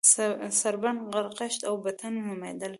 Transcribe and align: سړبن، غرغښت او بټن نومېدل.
سړبن، 0.59 0.97
غرغښت 1.11 1.61
او 1.69 1.73
بټن 1.83 2.13
نومېدل. 2.27 2.69